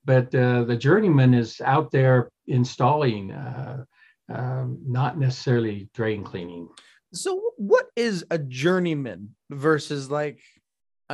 but 0.03 0.33
uh, 0.35 0.65
the 0.65 0.75
journeyman 0.75 1.33
is 1.33 1.61
out 1.61 1.91
there 1.91 2.29
installing, 2.47 3.31
uh, 3.31 3.85
um, 4.29 4.79
not 4.85 5.17
necessarily 5.17 5.89
drain 5.93 6.23
cleaning. 6.23 6.67
So, 7.13 7.39
what 7.57 7.85
is 7.95 8.25
a 8.31 8.39
journeyman 8.39 9.29
versus 9.49 10.09
like 10.09 10.39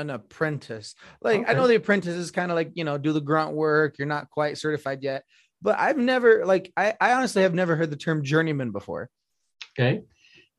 an 0.01 0.09
apprentice? 0.09 0.95
Like, 1.21 1.49
I 1.49 1.53
know 1.53 1.67
the 1.67 1.75
apprentice 1.75 2.15
is 2.15 2.31
kind 2.31 2.51
of 2.51 2.55
like, 2.55 2.71
you 2.73 2.83
know, 2.83 2.97
do 2.97 3.13
the 3.13 3.21
grunt 3.21 3.53
work. 3.55 3.97
You're 3.97 4.07
not 4.07 4.29
quite 4.29 4.57
certified 4.57 5.03
yet, 5.03 5.23
but 5.61 5.77
I've 5.79 5.97
never, 5.97 6.45
like, 6.45 6.71
I, 6.75 6.93
I 6.99 7.13
honestly 7.13 7.43
have 7.43 7.53
never 7.53 7.75
heard 7.75 7.91
the 7.91 7.95
term 7.95 8.23
journeyman 8.23 8.71
before. 8.71 9.09
Okay. 9.77 10.01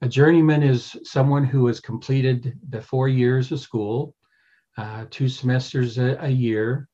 A 0.03 0.09
journeyman 0.09 0.63
is 0.63 0.97
someone 1.05 1.45
who 1.45 1.67
has 1.67 1.81
completed 1.81 2.59
the 2.71 2.81
four 2.81 3.09
years 3.09 3.53
of 3.53 3.61
school, 3.61 4.15
uh, 4.79 5.05
two 5.11 5.29
semesters 5.29 5.99
a, 5.99 6.17
a 6.21 6.29
year, 6.29 6.89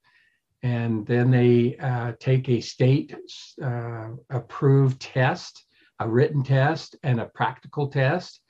and 0.62 1.06
then 1.06 1.30
they 1.30 1.76
uh, 1.76 2.12
take 2.18 2.48
a 2.48 2.60
state 2.60 3.14
uh, 3.62 4.08
approved 4.30 5.00
test, 5.00 5.64
a 6.00 6.08
written 6.08 6.42
test, 6.42 6.96
and 7.04 7.20
a 7.20 7.26
practical 7.26 7.86
test. 7.86 8.40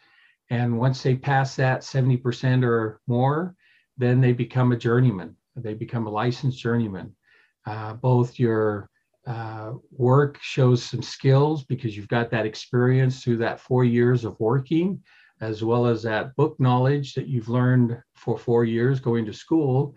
And 0.49 0.79
once 0.79 1.03
they 1.03 1.17
pass 1.17 1.57
that 1.57 1.83
70% 1.83 2.65
or 2.65 3.01
more, 3.07 3.55
then 3.97 4.21
they 4.21 4.33
become 4.33 4.73
a 4.73 4.77
journeyman. 4.77 5.37
They 5.57 5.75
become 5.75 6.07
a 6.07 6.11
licensed 6.11 6.59
journeyman. 6.59 7.15
Uh, 7.67 7.95
both 7.95 8.39
your 8.39 8.89
uh, 9.27 9.73
work 9.91 10.39
shows 10.41 10.83
some 10.83 11.03
skills 11.03 11.65
because 11.65 11.97
you've 11.97 12.09
got 12.09 12.31
that 12.31 12.47
experience 12.47 13.23
through 13.23 13.39
that 13.39 13.61
four 13.61 13.85
years 13.85 14.25
of 14.25 14.39
working, 14.39 15.03
as 15.41 15.65
well 15.65 15.87
as 15.87 16.03
that 16.03 16.35
book 16.37 16.59
knowledge 16.61 17.15
that 17.15 17.27
you've 17.27 17.49
learned 17.49 18.01
for 18.15 18.39
four 18.39 18.65
years 18.65 19.01
going 19.01 19.27
to 19.27 19.33
school. 19.33 19.95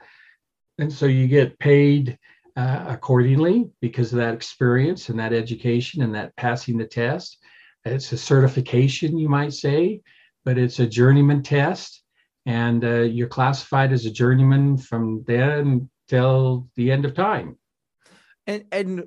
And 0.79 0.91
so 0.91 1.05
you 1.05 1.27
get 1.27 1.59
paid 1.59 2.17
uh, 2.55 2.85
accordingly 2.87 3.69
because 3.81 4.11
of 4.11 4.17
that 4.17 4.33
experience 4.33 5.09
and 5.09 5.19
that 5.19 5.33
education 5.33 6.01
and 6.01 6.15
that 6.15 6.35
passing 6.35 6.77
the 6.77 6.85
test. 6.85 7.37
It's 7.85 8.11
a 8.11 8.17
certification, 8.17 9.17
you 9.17 9.29
might 9.29 9.53
say, 9.53 10.01
but 10.43 10.57
it's 10.57 10.79
a 10.79 10.87
journeyman 10.87 11.43
test. 11.43 12.03
And 12.49 12.83
uh, 12.83 13.01
you're 13.01 13.27
classified 13.27 13.93
as 13.93 14.07
a 14.07 14.11
journeyman 14.11 14.77
from 14.77 15.23
then 15.27 15.87
till 16.07 16.67
the 16.75 16.91
end 16.91 17.05
of 17.05 17.13
time. 17.13 17.57
And, 18.47 18.65
and 18.71 19.03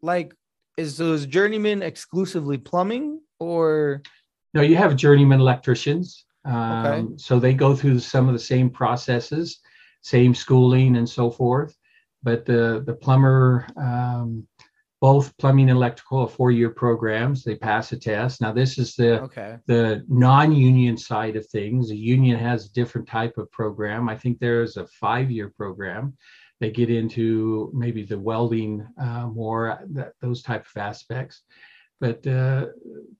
like, 0.00 0.32
is 0.76 0.96
those 0.96 1.26
journeymen 1.26 1.82
exclusively 1.82 2.56
plumbing 2.56 3.20
or? 3.40 4.02
No, 4.54 4.62
you 4.62 4.76
have 4.76 4.94
journeyman 4.94 5.40
electricians. 5.40 6.24
Um, 6.44 6.86
Okay. 6.86 7.04
So 7.16 7.40
they 7.40 7.54
go 7.54 7.74
through 7.74 7.98
some 7.98 8.28
of 8.28 8.34
the 8.34 8.46
same 8.52 8.70
processes, 8.70 9.58
same 10.02 10.32
schooling 10.32 10.96
and 10.96 11.08
so 11.08 11.30
forth. 11.30 11.76
But 12.22 12.46
the, 12.46 12.84
the 12.86 12.94
plumber, 12.94 13.66
um, 13.76 14.46
both 15.04 15.36
plumbing 15.36 15.68
and 15.68 15.76
electrical 15.76 16.20
are 16.20 16.28
four-year 16.28 16.70
programs. 16.70 17.44
They 17.44 17.56
pass 17.56 17.92
a 17.92 17.98
test. 17.98 18.40
Now, 18.40 18.52
this 18.52 18.78
is 18.78 18.94
the 18.94 19.20
Okay. 19.24 19.58
the 19.66 20.02
non-union 20.08 20.96
side 20.96 21.36
of 21.36 21.44
things. 21.46 21.90
The 21.90 21.96
union 22.16 22.38
has 22.38 22.64
a 22.64 22.72
different 22.72 23.06
type 23.06 23.36
of 23.36 23.52
program. 23.52 24.08
I 24.08 24.16
think 24.16 24.38
there's 24.38 24.78
a 24.78 24.86
five-year 24.86 25.50
program. 25.60 26.16
They 26.58 26.70
get 26.70 26.88
into 26.88 27.70
maybe 27.74 28.02
the 28.02 28.18
welding 28.18 28.72
uh, 28.98 29.26
more, 29.26 29.78
that, 29.90 30.12
those 30.22 30.40
type 30.42 30.64
of 30.74 30.80
aspects. 30.80 31.42
But 32.00 32.26
uh, 32.26 32.68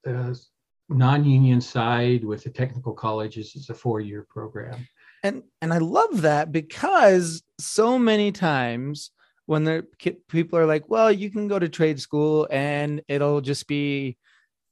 the 0.05 0.41
non-union 0.89 1.61
side 1.61 2.25
with 2.25 2.45
the 2.45 2.51
technical 2.63 2.95
colleges 2.95 3.55
is 3.57 3.69
a 3.69 3.75
four-year 3.75 4.23
program. 4.37 4.79
and 5.23 5.43
and 5.61 5.71
I 5.75 5.79
love 5.99 6.23
that 6.23 6.51
because 6.51 7.43
so 7.61 7.99
many 7.99 8.33
times 8.33 9.11
when 9.47 9.65
the 9.65 9.87
people 10.29 10.59
are 10.59 10.67
like, 10.67 10.89
well, 10.89 11.13
you 11.13 11.31
can 11.31 11.49
go 11.49 11.59
to 11.59 11.69
trade 11.69 12.01
school 12.01 12.49
and 12.51 13.03
it'll 13.09 13.41
just 13.41 13.67
be, 13.67 14.17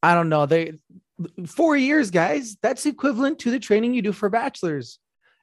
I 0.03 0.15
don't 0.15 0.29
know, 0.29 0.47
they 0.47 0.75
four 1.47 1.77
years, 1.77 2.11
guys. 2.11 2.57
That's 2.63 2.87
equivalent 2.87 3.39
to 3.41 3.51
the 3.51 3.61
training 3.61 3.95
you 3.95 4.03
do 4.03 4.13
for 4.13 4.29
bachelor's, 4.29 4.99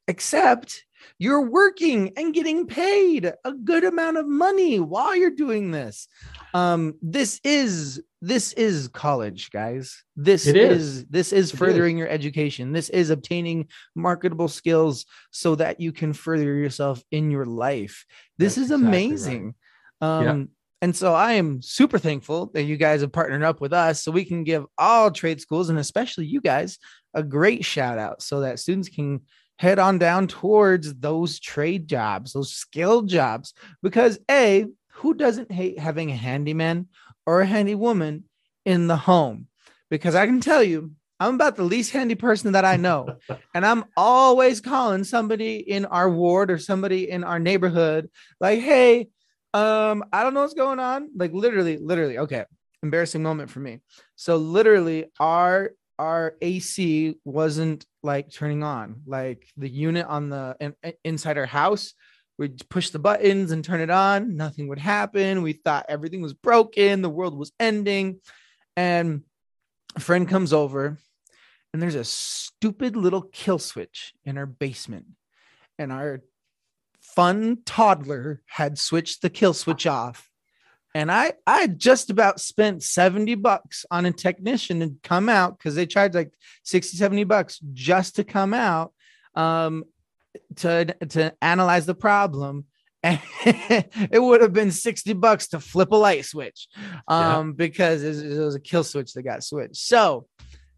except 0.07 0.83
you're 1.17 1.49
working 1.49 2.13
and 2.17 2.33
getting 2.33 2.67
paid 2.67 3.31
a 3.43 3.53
good 3.53 3.83
amount 3.83 4.17
of 4.17 4.27
money 4.27 4.79
while 4.79 5.15
you're 5.15 5.29
doing 5.29 5.71
this. 5.71 6.07
Um, 6.53 6.95
this 7.01 7.39
is 7.43 8.03
this 8.21 8.53
is 8.53 8.89
college, 8.89 9.49
guys. 9.51 10.03
This 10.15 10.45
is. 10.45 10.55
is 10.55 11.05
this 11.05 11.31
is 11.31 11.51
furthering 11.51 11.97
your 11.97 12.09
education. 12.09 12.73
This 12.73 12.89
is 12.89 13.09
obtaining 13.09 13.67
marketable 13.95 14.49
skills 14.49 15.05
so 15.31 15.55
that 15.55 15.79
you 15.79 15.91
can 15.91 16.13
further 16.13 16.55
yourself 16.55 17.01
in 17.11 17.31
your 17.31 17.45
life. 17.45 18.05
This 18.37 18.55
That's 18.55 18.65
is 18.65 18.71
exactly 18.71 18.85
right. 18.85 19.05
amazing. 19.05 19.55
Um, 20.01 20.49
and 20.81 20.95
so 20.95 21.13
I 21.13 21.33
am 21.33 21.61
super 21.61 21.97
thankful 21.97 22.51
that 22.53 22.63
you 22.63 22.77
guys 22.77 23.01
have 23.01 23.11
partnered 23.11 23.43
up 23.43 23.59
with 23.59 23.73
us 23.73 24.03
so 24.03 24.11
we 24.11 24.25
can 24.25 24.43
give 24.43 24.65
all 24.77 25.11
trade 25.11 25.41
schools 25.41 25.69
and 25.69 25.77
especially 25.77 26.25
you 26.25 26.39
guys 26.41 26.77
a 27.13 27.23
great 27.23 27.65
shout 27.65 27.97
out 27.97 28.21
so 28.21 28.41
that 28.41 28.59
students 28.59 28.87
can 28.87 29.21
head 29.57 29.77
on 29.77 29.97
down 29.97 30.27
towards 30.27 30.93
those 30.95 31.37
trade 31.39 31.87
jobs, 31.87 32.31
those 32.31 32.53
skilled 32.53 33.09
jobs. 33.09 33.53
Because 33.83 34.19
A, 34.31 34.67
who 34.91 35.13
doesn't 35.13 35.51
hate 35.51 35.77
having 35.79 36.11
a 36.11 36.15
handyman 36.15 36.87
or 37.29 37.41
a 37.41 37.45
handy 37.45 37.75
woman 37.75 38.23
in 38.65 38.87
the 38.87 38.97
home? 38.97 39.47
Because 39.91 40.15
I 40.15 40.25
can 40.25 40.41
tell 40.41 40.63
you, 40.63 40.93
I'm 41.19 41.35
about 41.35 41.57
the 41.57 41.63
least 41.63 41.91
handy 41.91 42.15
person 42.15 42.53
that 42.53 42.65
I 42.65 42.75
know. 42.77 43.17
and 43.53 43.63
I'm 43.63 43.85
always 43.95 44.61
calling 44.61 45.03
somebody 45.03 45.57
in 45.57 45.85
our 45.85 46.09
ward 46.09 46.49
or 46.49 46.57
somebody 46.57 47.09
in 47.09 47.23
our 47.23 47.37
neighborhood, 47.37 48.09
like, 48.39 48.61
hey, 48.61 49.09
um, 49.53 50.03
I 50.11 50.23
don't 50.23 50.33
know 50.33 50.41
what's 50.41 50.55
going 50.55 50.79
on. 50.79 51.11
Like 51.15 51.31
literally, 51.31 51.77
literally, 51.77 52.17
okay. 52.17 52.45
Embarrassing 52.81 53.21
moment 53.21 53.51
for 53.51 53.59
me. 53.59 53.81
So 54.15 54.37
literally 54.37 55.05
our 55.19 55.71
our 55.99 56.35
AC 56.41 57.15
wasn't 57.25 57.85
like 58.01 58.31
turning 58.31 58.63
on. 58.63 59.01
Like 59.05 59.45
the 59.57 59.69
unit 59.69 60.07
on 60.07 60.29
the 60.29 60.55
in, 60.59 60.73
inside 61.03 61.37
our 61.37 61.45
house, 61.45 61.93
we'd 62.39 62.67
push 62.69 62.89
the 62.89 62.99
buttons 62.99 63.51
and 63.51 63.65
turn 63.65 63.81
it 63.81 63.89
on. 63.89 64.37
Nothing 64.37 64.69
would 64.69 64.79
happen. 64.79 65.41
We 65.41 65.53
thought 65.53 65.85
everything 65.89 66.21
was 66.21 66.33
broken. 66.33 67.01
The 67.01 67.09
world 67.09 67.37
was 67.37 67.51
ending. 67.59 68.21
And 68.77 69.23
a 69.95 69.99
friend 69.99 70.27
comes 70.27 70.53
over 70.53 70.97
and 71.73 71.81
there's 71.81 71.95
a 71.95 72.05
stupid 72.05 72.95
little 72.95 73.23
kill 73.23 73.59
switch 73.59 74.13
in 74.23 74.37
our 74.37 74.45
basement. 74.45 75.05
And 75.77 75.91
our 75.91 76.21
fun 77.01 77.59
toddler 77.65 78.41
had 78.45 78.79
switched 78.79 79.21
the 79.21 79.29
kill 79.29 79.53
switch 79.53 79.85
off. 79.85 80.29
And 80.95 81.11
I 81.11 81.33
I 81.45 81.67
just 81.67 82.09
about 82.09 82.39
spent 82.39 82.83
70 82.83 83.35
bucks 83.35 83.85
on 83.91 84.05
a 84.05 84.11
technician 84.11 84.79
to 84.79 84.95
come 85.03 85.27
out 85.27 85.57
because 85.57 85.75
they 85.75 85.85
charge 85.85 86.15
like 86.15 86.31
60, 86.63 86.97
70 86.97 87.25
bucks 87.25 87.59
just 87.73 88.15
to 88.15 88.23
come 88.23 88.53
out 88.53 88.93
um 89.35 89.83
to 90.57 90.85
to 91.09 91.33
analyze 91.41 91.85
the 91.85 91.95
problem. 91.95 92.65
And 93.01 93.17
it 94.11 94.21
would 94.21 94.41
have 94.41 94.51
been 94.51 94.71
60 94.71 95.13
bucks 95.13 95.47
to 95.49 95.61
flip 95.61 95.93
a 95.93 95.95
light 95.95 96.25
switch 96.25 96.67
um, 97.07 97.47
yeah. 97.47 97.53
because 97.55 98.03
it 98.03 98.37
was 98.37 98.55
a 98.55 98.59
kill 98.59 98.83
switch 98.83 99.13
that 99.13 99.23
got 99.23 99.41
switched. 99.41 99.77
So 99.77 100.27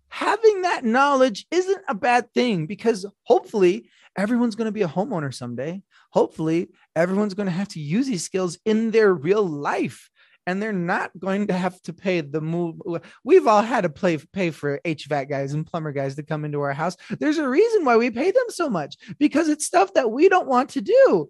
having 0.10 0.62
that 0.62 0.86
knowledge 0.86 1.48
isn't 1.50 1.82
a 1.88 1.96
bad 1.96 2.32
thing 2.36 2.68
because 2.68 3.08
hopefully 3.24 3.90
everyone's 4.16 4.56
going 4.56 4.68
to 4.68 4.72
be 4.72 4.84
a 4.84 4.88
homeowner 4.88 5.34
someday. 5.34 5.82
Hopefully 6.12 6.70
everyone's 6.96 7.34
going 7.34 7.48
to 7.48 7.52
have 7.52 7.70
to 7.70 7.80
use 7.80 8.06
these 8.06 8.24
skills 8.24 8.60
in 8.66 8.92
their 8.92 9.12
real 9.12 9.44
life 9.44 10.11
and 10.48 10.62
they're 10.62 10.74
not 10.74 11.12
going 11.20 11.48
to 11.48 11.54
have 11.54 11.82
to 11.84 11.94
pay 11.94 12.22
the 12.22 12.42
move. 12.42 12.76
We've 13.24 13.48
all 13.48 13.62
had 13.62 13.82
to 13.82 13.90
play, 13.90 14.18
pay 14.18 14.52
for 14.52 14.80
HVAC 14.86 15.30
guys 15.30 15.54
and 15.54 15.66
plumber 15.66 15.92
guys 15.92 16.16
to 16.16 16.24
come 16.24 16.46
into 16.46 16.60
our 16.62 16.74
house. 16.74 16.98
There's 17.20 17.38
a 17.38 17.48
reason 17.48 17.86
why 17.86 17.98
we 17.98 18.10
pay 18.10 18.32
them 18.32 18.46
so 18.50 18.70
much 18.70 18.96
because 19.20 19.50
it's 19.50 19.66
stuff 19.66 19.94
that 19.94 20.12
we 20.12 20.30
don't 20.30 20.48
want 20.48 20.70
to 20.72 20.82
do. 20.82 21.30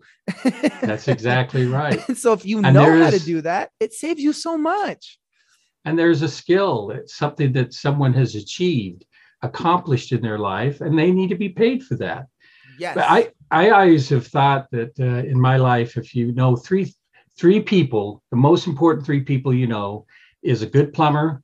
That's 0.82 1.08
exactly 1.08 1.66
right. 1.66 2.00
so 2.18 2.34
if 2.34 2.46
you 2.46 2.62
and 2.64 2.74
know 2.74 3.04
how 3.04 3.10
to 3.10 3.20
do 3.20 3.42
that, 3.42 3.72
it 3.80 3.94
saves 3.94 4.22
you 4.22 4.34
so 4.34 4.58
much 4.58 5.20
and 5.86 5.98
there's 5.98 6.22
a 6.22 6.28
skill 6.28 6.92
it's 6.92 7.16
something 7.16 7.52
that 7.54 7.74
someone 7.74 8.14
has 8.14 8.36
achieved 8.36 9.06
accomplished 9.42 10.12
in 10.12 10.22
their 10.22 10.38
life 10.38 10.82
and 10.82 10.98
they 10.98 11.12
need 11.12 11.30
to 11.30 11.36
be 11.36 11.50
paid 11.50 11.84
for 11.84 11.96
that 11.96 12.28
yes 12.78 12.96
but 12.96 13.06
i 13.08 13.28
i 13.50 13.70
always 13.70 14.10
have 14.10 14.28
thought 14.28 14.68
that 14.72 14.92
uh, 15.00 15.28
in 15.28 15.40
my 15.40 15.58
life 15.58 15.98
if 15.98 16.14
you 16.16 16.32
know 16.34 16.56
three 16.56 16.94
three 17.42 17.60
people 17.60 18.24
the 18.32 18.38
most 18.38 18.68
important 18.68 19.06
three 19.06 19.22
people 19.22 19.54
you 19.54 19.68
know 19.68 20.06
is 20.44 20.62
a 20.62 20.68
good 20.68 20.94
plumber 20.94 21.44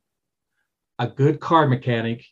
a 1.00 1.08
good 1.08 1.40
car 1.40 1.68
mechanic 1.68 2.24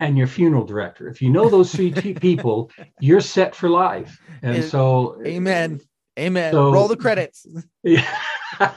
and 0.00 0.18
your 0.18 0.26
funeral 0.26 0.64
director. 0.64 1.08
If 1.08 1.22
you 1.22 1.30
know 1.30 1.48
those 1.48 1.74
three 1.74 1.92
people 1.92 2.70
you're 3.00 3.20
set 3.20 3.54
for 3.54 3.68
life. 3.68 4.20
And, 4.42 4.56
and 4.56 4.64
so 4.64 5.20
amen. 5.26 5.80
Amen. 6.18 6.52
so, 6.52 6.72
roll 6.72 6.88
the 6.88 6.96
credits. 6.96 7.46
Yeah. 7.82 8.06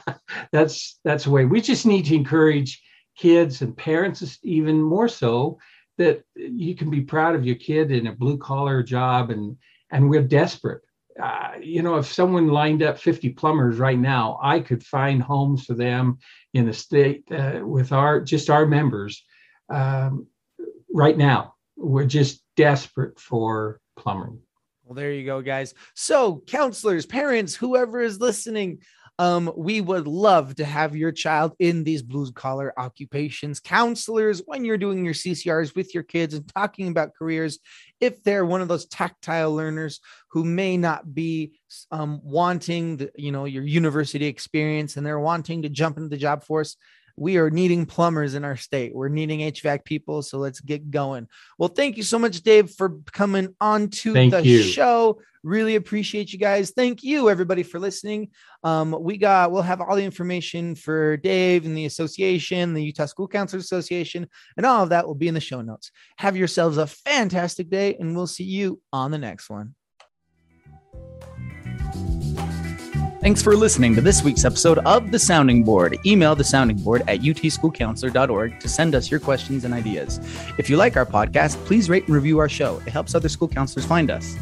That's 0.52 1.00
that's 1.06 1.24
the 1.26 1.30
way. 1.30 1.46
We 1.46 1.62
just 1.62 1.86
need 1.86 2.06
to 2.08 2.16
encourage 2.16 2.82
kids 3.18 3.62
and 3.62 3.78
parents 3.78 4.40
even 4.44 4.82
more 4.82 5.08
so 5.08 5.60
that 5.98 6.24
you 6.36 6.76
can 6.76 6.90
be 6.90 7.02
proud 7.02 7.36
of 7.36 7.46
your 7.46 7.56
kid 7.56 7.92
in 7.92 8.08
a 8.08 8.16
blue 8.16 8.38
collar 8.38 8.82
job 8.84 9.30
and 9.30 9.56
and 9.92 10.10
we're 10.10 10.24
desperate 10.24 10.82
uh, 11.22 11.52
you 11.62 11.82
know 11.82 11.98
if 11.98 12.12
someone 12.12 12.48
lined 12.48 12.82
up 12.82 12.98
50 12.98 13.30
plumbers 13.30 13.78
right 13.78 14.00
now 14.00 14.40
i 14.42 14.60
could 14.60 14.84
find 14.84 15.22
homes 15.22 15.66
for 15.66 15.74
them 15.74 16.18
in 16.54 16.66
the 16.66 16.74
state 16.74 17.24
uh, 17.32 17.60
with 17.64 17.92
our 17.92 18.22
just 18.22 18.50
our 18.50 18.66
members 18.66 19.24
um, 19.70 20.28
right 20.92 21.18
now. 21.18 21.56
We're 21.78 22.06
just 22.06 22.44
desperate 22.56 23.20
for 23.20 23.80
plumbing. 23.98 24.40
Well 24.84 24.96
there 24.96 25.12
you 25.12 25.26
go 25.26 25.42
guys. 25.42 25.74
So 25.94 26.44
counselors 26.48 27.06
parents 27.06 27.56
whoever 27.56 28.02
is 28.02 28.20
listening 28.20 28.80
um, 29.20 29.52
we 29.58 29.82
would 29.82 30.08
love 30.08 30.56
to 30.56 30.66
have 30.66 30.96
your 30.96 31.12
child 31.12 31.54
in 31.60 31.84
these 31.84 32.02
blue 32.02 32.32
collar 32.32 32.74
occupations. 32.80 33.60
Counselors, 33.60 34.42
when 34.46 34.64
you're 34.64 34.78
doing 34.78 35.04
your 35.04 35.14
CCRs 35.14 35.76
with 35.76 35.94
your 35.94 36.04
kids 36.04 36.34
and 36.34 36.48
talking 36.56 36.88
about 36.88 37.14
careers, 37.14 37.60
if 38.00 38.24
they're 38.24 38.46
one 38.46 38.62
of 38.62 38.70
those 38.70 38.86
tactile 38.86 39.54
learners 39.54 40.00
who 40.32 40.46
may 40.46 40.78
not 40.78 41.14
be 41.14 41.52
um, 41.92 42.22
wanting 42.24 42.96
the, 42.96 43.12
you 43.14 43.34
know, 43.34 43.44
your 43.44 43.64
university 43.64 44.26
experience 44.26 44.96
and 44.96 45.06
they're 45.06 45.20
wanting 45.20 45.64
to 45.64 45.70
jump 45.70 45.98
into 45.98 46.08
the 46.08 46.16
job 46.16 46.46
force, 46.46 46.78
we 47.20 47.38
are 47.38 47.50
needing 47.50 47.86
plumbers 47.86 48.34
in 48.34 48.46
our 48.46 48.56
state. 48.56 48.96
We're 48.96 49.10
needing 49.10 49.40
HVAC 49.42 49.84
people. 49.84 50.22
So 50.22 50.38
let's 50.38 50.62
get 50.62 50.90
going. 50.90 51.28
Well, 51.58 51.70
thank 51.70 51.98
you 51.98 52.04
so 52.04 52.18
much, 52.18 52.42
Dave, 52.42 52.72
for 52.72 53.00
coming 53.12 53.56
on 53.60 53.90
to 53.90 54.14
thank 54.14 54.32
the 54.32 54.42
you. 54.42 54.64
show. 54.64 55.20
Really 55.44 55.76
appreciate 55.76 56.34
you 56.34 56.40
guys. 56.40 56.72
Thank 56.72 57.04
you, 57.04 57.30
everybody, 57.30 57.64
for 57.64 57.80
listening. 57.80 58.30
Um, 58.64 58.96
we 59.00 59.18
got, 59.18 59.52
we'll 59.52 59.62
have 59.62 59.82
all 59.82 59.96
the 59.96 60.04
information 60.04 60.76
for 60.76 61.18
Dave 61.18 61.66
and 61.66 61.76
the 61.76 61.86
association, 61.86 62.74
the 62.74 62.84
Utah 62.84 63.06
School 63.06 63.28
Counselors 63.28 63.64
Association, 63.64 64.28
and 64.58 64.66
all 64.66 64.84
of 64.84 64.90
that 64.90 65.06
will 65.06 65.16
be 65.16 65.28
in 65.28 65.34
the 65.34 65.40
show 65.40 65.62
notes. 65.62 65.92
Have 66.18 66.36
yourselves 66.36 66.78
a 66.78 66.88
fantastic 66.88 67.70
day, 67.70 67.96
and 68.00 68.16
we'll 68.16 68.28
see 68.28 68.44
you 68.44 68.82
on 68.92 69.12
the 69.12 69.18
next 69.18 69.50
one. 69.50 69.76
Thanks 73.22 73.42
for 73.42 73.54
listening 73.54 73.96
to 73.96 74.02
this 74.02 74.24
week's 74.24 74.46
episode 74.46 74.78
of 74.80 75.12
The 75.12 75.20
Sounding 75.20 75.62
Board. 75.62 76.00
Email 76.06 76.36
the 76.36 76.44
sounding 76.46 76.78
board 76.78 77.02
at 77.10 77.20
utschoolcounselor.org 77.20 78.62
to 78.62 78.70
send 78.70 78.96
us 78.96 79.12
your 79.12 79.20
questions 79.20 79.66
and 79.66 79.74
ideas. 79.74 80.22
If 80.58 80.70
you 80.70 80.78
like 80.78 80.96
our 80.96 81.06
podcast, 81.06 81.58
please 81.66 81.90
rate 81.90 82.06
and 82.06 82.16
review 82.16 82.38
our 82.40 82.48
show. 82.48 82.82
It 82.88 82.92
helps 82.92 83.14
other 83.14 83.28
school 83.28 83.50
counselors 83.50 83.86
find 83.86 84.10
us. 84.10 84.38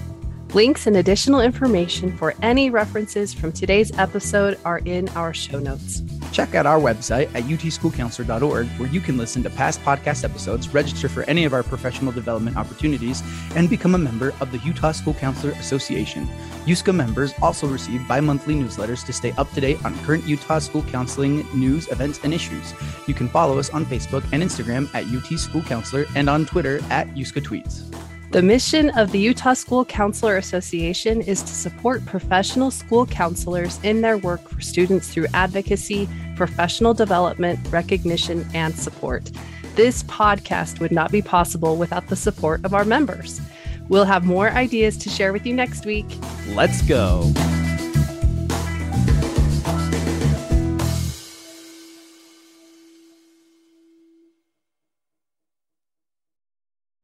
Links 0.54 0.86
and 0.86 0.98
additional 0.98 1.42
information 1.42 2.16
for 2.16 2.36
any 2.44 2.70
references 2.70 3.34
from 3.34 3.52
today's 3.52 3.92
episode 3.98 4.60
are 4.63 4.78
in 4.86 5.10
our 5.10 5.34
show 5.34 5.58
notes. 5.58 6.04
Check 6.32 6.56
out 6.56 6.66
our 6.66 6.80
website 6.80 7.34
at 7.34 7.44
utschoolcounselor.org, 7.44 8.68
where 8.68 8.90
you 8.90 9.02
can 9.02 9.18
listen 9.18 9.44
to 9.44 9.50
past 9.50 9.82
podcast 9.82 10.24
episodes, 10.24 10.74
register 10.74 11.10
for 11.10 11.24
any 11.24 11.46
of 11.46 11.54
our 11.54 11.63
professional 11.63 12.12
development 12.12 12.58
opportunities, 12.58 13.24
and 13.56 13.70
become 13.70 13.96
a 13.96 13.98
member 13.98 14.34
of 14.40 14.52
the 14.52 14.60
Utah 14.60 14.92
School 14.92 15.13
Counselor 15.13 15.54
Association. 15.54 16.28
USCA 16.66 16.94
members 16.94 17.34
also 17.42 17.68
receive 17.68 18.08
bi 18.08 18.20
monthly 18.20 18.56
newsletters 18.56 19.06
to 19.06 19.13
stay 19.13 19.32
up 19.38 19.52
to 19.54 19.62
date 19.62 19.84
on 19.86 19.98
current 20.00 20.26
Utah 20.28 20.60
school 20.60 20.84
counseling 20.84 21.46
news, 21.54 21.88
events, 21.92 22.20
and 22.24 22.34
issues. 22.34 22.74
You 23.08 23.13
can 23.13 23.30
follow 23.30 23.58
us 23.58 23.70
on 23.70 23.86
Facebook 23.86 24.24
and 24.32 24.44
Instagram 24.44 24.94
at 24.94 25.06
UT 25.06 25.40
School 25.40 25.62
Counselor 25.62 26.06
and 26.16 26.30
on 26.30 26.46
Twitter 26.46 26.80
at 26.90 27.08
USCA 27.16 27.42
Tweets. 27.42 28.07
The 28.32 28.42
mission 28.42 28.90
of 28.90 29.13
the 29.13 29.20
Utah 29.20 29.54
School 29.54 29.86
Counselor 29.86 30.36
Association 30.36 31.22
is 31.22 31.42
to 31.42 31.54
support 31.54 32.06
professional 32.06 32.72
school 32.72 33.06
counselors 33.06 33.80
in 33.84 34.02
their 34.02 34.18
work 34.18 34.50
for 34.50 34.60
students 34.60 35.08
through 35.08 35.28
advocacy, 35.34 36.10
professional 36.36 36.94
development, 36.94 37.58
recognition, 37.72 38.46
and 38.54 38.76
support. 38.76 39.32
This 39.76 40.04
podcast 40.04 40.82
would 40.82 40.92
not 40.92 41.10
be 41.10 41.22
possible 41.22 41.78
without 41.78 42.08
the 42.08 42.18
support 42.18 42.66
of 42.66 42.74
our 42.74 42.84
members. 42.84 43.40
We'll 43.88 44.06
have 44.06 44.26
more 44.26 44.50
ideas 44.50 44.98
to 44.98 45.10
share 45.10 45.32
with 45.32 45.46
you 45.46 45.54
next 45.54 45.86
week. 45.86 46.08
Let's 46.50 46.82
go. 46.82 47.32